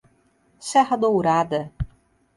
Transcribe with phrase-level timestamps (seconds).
[0.69, 1.69] Serra Dourada